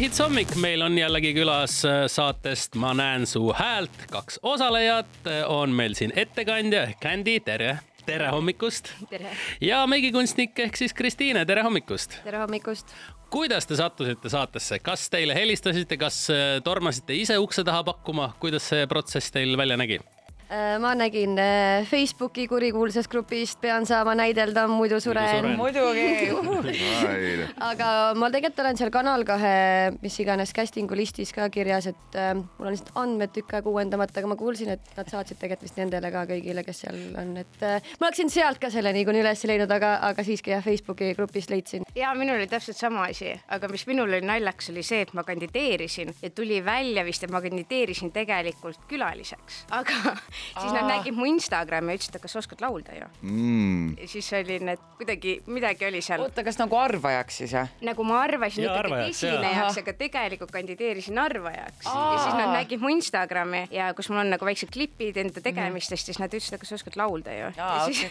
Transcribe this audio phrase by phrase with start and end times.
[0.00, 5.42] mahits hommik, meil on jällegi külas äh, saatest Ma näen su häält, kaks osalejat äh,
[5.44, 7.74] on meil siin ettekandja ehk Candy, tere.
[8.06, 8.88] tere hommikust.
[9.60, 12.16] ja meigikunstnik ehk siis Kristiine, tere hommikust.
[12.24, 12.94] tere hommikust.
[13.30, 18.72] kuidas te sattusite saatesse, kas teile helistasite, kas äh, tormasite ise ukse taha pakkuma, kuidas
[18.72, 20.00] see protsess teil välja nägi?
[20.50, 25.46] Äh, ma nägin äh, Facebooki kurikuulsast grupist Pean saama näidelda, muidu suren.
[25.54, 26.32] muidugi
[27.62, 29.52] aga ma tegelikult olen seal Kanal kahe,
[30.02, 34.18] mis iganes casting'u listis ka kirjas, et äh, mul on lihtsalt andmed tükk aega uuendamata,
[34.18, 37.62] aga ma kuulsin, et nad saatsid tegelikult vist nendele ka kõigile, kes seal on, et
[37.62, 41.54] äh, ma oleksin sealt ka selle niikuinii üles leidnud, aga, aga siiski jah, Facebooki grupist
[41.54, 41.86] leidsin.
[41.94, 45.22] ja minul oli täpselt sama asi, aga mis minul oli naljakas, oli see, et ma
[45.30, 50.18] kandideerisin ja tuli välja vist, et ma kandideerisin tegelikult külaliseks, aga
[50.60, 54.08] siis nad nägid mu Instagrami ja ütlesid, et kas sa oskad laulda ju mm..
[54.10, 56.24] siis oli need kuidagi, midagi oli seal.
[56.24, 57.70] oota, kas nagu arvajaks siis jah?
[57.86, 62.92] nagu ma arvasin Ja, ikkagi esinejaks, aga tegelikult kandideerisin arvajaks ja siis nad nägid mu
[62.92, 66.72] Instagrami ja kus mul on nagu väiksed klipid enda tegemistest, siis nad ütlesid, et kas
[66.72, 67.50] sa oskad laulda ju.
[67.56, 68.04] ja Aa, siis,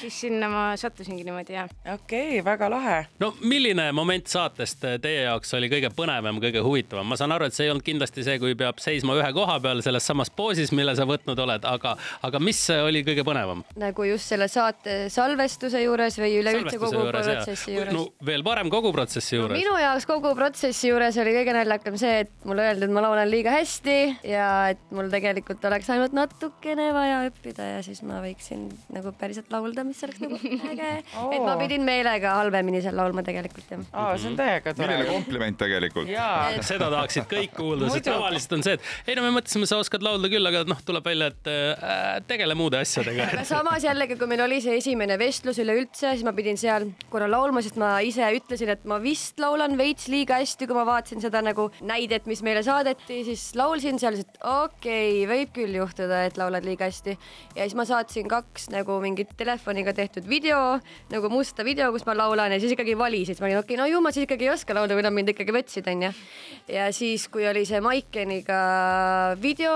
[0.00, 1.66] siis sinna ma sattusingi niimoodi ja.
[1.94, 2.98] okei okay,, väga lahe.
[3.22, 7.06] no milline moment saatest teie jaoks oli kõige põnevam, kõige huvitavam?
[7.08, 9.82] ma saan aru, et see ei olnud kindlasti see, kui peab seisma ühe koha peal
[9.84, 11.94] selles samas poosis, mille sa võtnud oled, aga,
[12.28, 13.64] aga mis oli kõige põnevam?
[13.80, 18.70] nagu just selle saate salvestuse juures või üleüldse kogu juures, protsessi juures no veel parem
[18.72, 19.56] kogu protsessi juures.
[19.58, 23.30] minu jaoks kogu protsessi juures oli kõige naljakam see, et mulle öeldi, et ma laulan
[23.30, 23.96] liiga hästi
[24.28, 29.52] ja et mul tegelikult oleks ainult natukene vaja õppida ja siis ma võiksin nagu päriselt
[29.54, 30.38] laulda, mis oleks nagu
[30.72, 31.30] äge Oo.
[31.34, 33.84] et ma pidin meelega halvemini seal laulma tegelikult jah.
[33.92, 34.88] aa, see on täiega tore.
[34.88, 36.10] milline kompliment tegelikult.
[36.10, 39.78] jaa, seda tahaksid kõik kuulda, sest tavaliselt on see, et ei no me mõtlesime, sa
[39.82, 43.28] oskad laulda küll, aga noh, tuleb välja, et äh, tegele muude asjadega.
[43.32, 47.28] aga samas jällegi, kui meil oli see esimene vestlus üleüldse, siis ma pidin seal korra
[47.30, 51.22] laulma, sest ma ise ütlesin, et ma vist laulan veits liiga hästi, kui ma vaatasin
[51.24, 56.24] seda nagu näidet, mis meile saadeti, siis laulsin seal, et okei okay,, võib küll juhtuda,
[56.28, 57.16] et laulad liiga hästi.
[57.56, 60.78] ja siis ma saatsin kaks nagu mingit telefoniga tehtud video,
[61.12, 63.90] nagu musta video, kus ma laulan ja siis ikkagi valisid, ma olin okei okay,, no
[63.90, 66.12] ju ma siis ikkagi ei oska laulda, kui nad mind ikkagi võtsid, onju.
[66.72, 68.62] ja siis, kui oli see Maikeniga
[69.42, 69.74] video,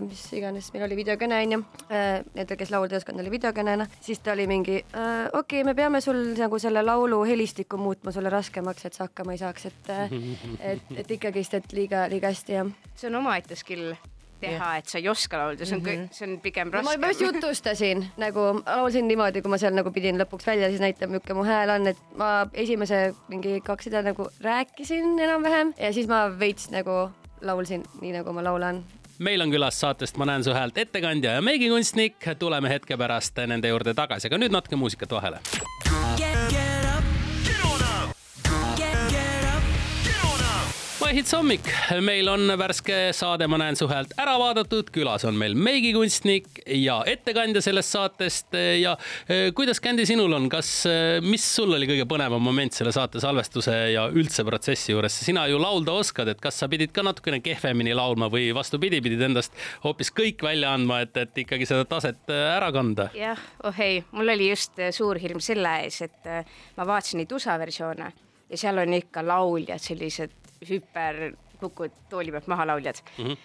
[0.00, 4.34] mis iganes, meil oli videokõne onju, nendel, kes laulda ei osanud, oli videokõnena, siis ta
[4.34, 8.88] oli mingi äh, okei okay,, me peame sul nagu selle laulu helistikku muutma sulle raskemaks,
[8.88, 9.94] et sa hakkama ei saaks, et
[10.72, 12.76] et, et ikkagist, et liiga, liiga hästi jah.
[12.94, 13.94] see on omaette skill
[14.40, 16.08] teha, et sa ei oska laulda, see on mm, -hmm.
[16.12, 17.36] see on pigem no, ma juba just raske.
[17.36, 21.44] jutustasin nagu laulsin niimoodi, kui ma seal nagu pidin lõpuks välja siis näitama, milline mu
[21.44, 26.70] hääl on, et ma esimese mingi kaks rida nagu rääkisin enam-vähem ja siis ma veits
[26.70, 28.84] nagu laulsin nii nagu ma laulan
[29.18, 32.16] meil on külas saatest Ma näen su häält ettekandja ja meigikunstnik.
[32.38, 35.40] tuleme hetke pärast nende juurde tagasi, aga nüüd natuke muusikat vahele.
[41.06, 41.66] Mahits hommik,
[42.02, 46.96] meil on värske saade Ma näen su häält ära vaadatud, külas on meil meigikunstnik ja
[47.06, 48.56] ettekandja sellest saatest.
[48.80, 48.96] Ja
[49.30, 53.22] eh, kuidas, Kändi, sinul on, kas, eh, mis sul oli kõige põnevam moment selle saate
[53.22, 57.38] salvestuse ja üldse protsessi juures, sina ju laulda oskad, et kas sa pidid ka natukene
[57.44, 62.34] kehvemini laulma või vastupidi, pidid endast hoopis kõik välja andma, et, et ikkagi seda taset
[62.34, 63.12] eh, ära kanda?
[63.14, 66.32] jah, oh ei, mul oli just suur hirm selle ees, et
[66.74, 68.10] ma vaatasin neid USA versioone
[68.50, 73.24] ja seal on ikka lauljad, sellised hüper kukud tooli pealt maha lauljad mm.
[73.24, 73.36] -hmm.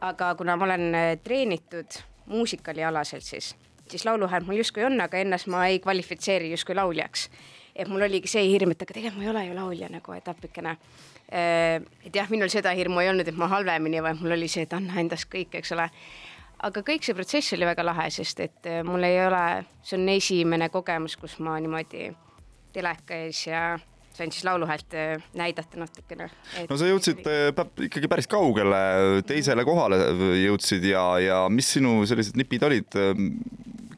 [0.00, 3.56] aga kuna ma olen äh, treenitud muusikalialaselt, siis,
[3.88, 7.30] siis lauluhääl mul justkui on, aga ennast ma ei kvalifitseeri justkui lauljaks.
[7.76, 10.28] et mul oligi see hirm, et aga tegelikult ma ei ole ju laulja nagu, et
[10.28, 10.76] appikene.
[12.04, 14.72] et jah, minul seda hirmu ei olnud, et ma halvemini, vaid mul oli see, et
[14.72, 15.88] anna endast kõik, eks ole
[16.62, 20.08] aga kõik see protsess oli väga lahe, sest et äh, mul ei ole, see on
[20.12, 22.10] esimene kogemus, kus ma niimoodi
[22.74, 23.46] teleka ees
[24.10, 26.30] ja sain siis lauluhäält äh, näidata natukene.
[26.68, 28.80] no sa jõudsid äh, ikkagi päris kaugele,
[29.26, 30.00] teisele kohale
[30.42, 33.00] jõudsid ja, ja mis sinu sellised nipid olid?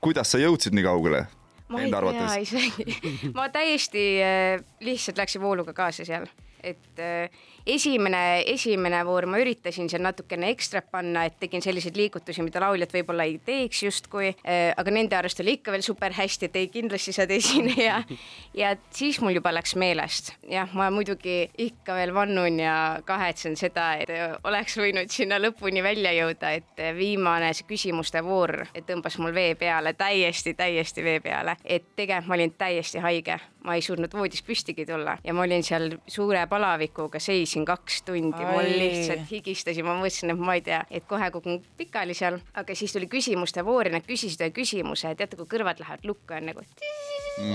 [0.00, 1.26] kuidas sa jõudsid nii kaugele?
[1.70, 2.96] ma ei tea isegi,
[3.38, 6.26] ma täiesti äh, lihtsalt läksin vooluga kaasa seal,
[6.62, 7.30] et äh,
[7.66, 12.92] esimene, esimene voor ma üritasin seal natukene ekstrat panna, et tegin selliseid liigutusi, mida lauljad
[12.94, 14.32] võib-olla ei teeks justkui,
[14.76, 18.00] aga nende arust oli ikka veel super hästi, et ei, kindlasti saad esineja.
[18.60, 22.74] ja siis mul juba läks meelest, jah, ma muidugi ikka veel vannun ja
[23.06, 24.12] kahetsen seda, et
[24.48, 29.94] oleks võinud sinna lõpuni välja jõuda, et viimane see küsimuste voor tõmbas mul vee peale,
[29.98, 34.86] täiesti, täiesti vee peale, et tegelikult ma olin täiesti haige, ma ei suutnud voodist püstigi
[34.86, 40.34] tulla ja ma olin seal suure palavikuga seisin kaks tundi, mul lihtsalt higistasin, ma mõtlesin,
[40.34, 43.96] et ma ei tea, et kohe kukun pikali seal, aga siis tuli küsimuste voor ja
[43.98, 45.12] nad küsisid ühe küsimuse.
[45.12, 46.66] Ja teate, kui kõrvad lähevad lukku, on nagu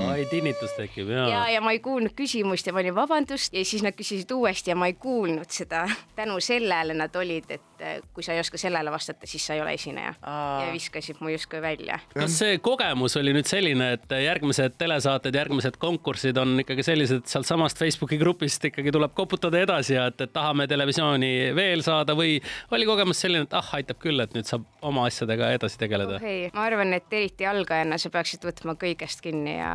[0.09, 1.41] ai, tinnitus tekib ja, ja.
[1.55, 3.53] ja ma ei kuulnud küsimust ja ma olin vabandust.
[3.53, 5.85] Ja siis nad küsisid uuesti ja ma ei kuulnud seda.
[6.15, 9.61] tänu sellele nad olid, et äh, kui sa ei oska sellele vastata, siis sa ei
[9.63, 11.99] ole esineja ja viskasid mu justkui välja.
[12.13, 17.31] kas see kogemus oli nüüd selline, et järgmised telesaated, järgmised konkursid on ikkagi sellised, et
[17.31, 22.37] sealtsamast Facebooki grupist ikkagi tuleb koputada edasi ja et, et tahame televisiooni veel saada või
[22.75, 26.19] oli kogemus selline, et ah, aitab küll, et nüüd saab oma asjadega edasi tegeleda?
[26.19, 29.73] okei okay., ma arvan, et eriti algajana sa peaksid võtma kõigest kinni ja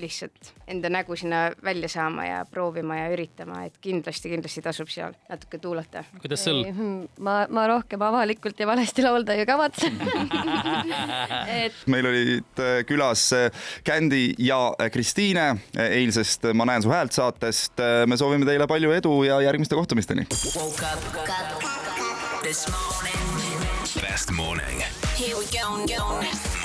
[0.00, 5.16] lihtsalt enda nägu sinna välja saama ja proovima ja üritama, et kindlasti, kindlasti tasub seal
[5.28, 6.04] natuke tuulata.
[6.20, 6.64] kuidas sul?
[7.18, 9.90] ma, ma rohkem avalikult ja valesti laulda ei kavatse
[11.64, 13.50] et meil olid äh, külas äh,
[13.86, 17.80] Candy ja äh, Kristiine äh, eilsest Ma näen su häält saatest.
[18.06, 20.26] me soovime teile palju edu ja järgmiste kohtumisteni.
[24.00, 24.82] Best morning.
[25.16, 25.84] Here we go.
[25.86, 26.57] go.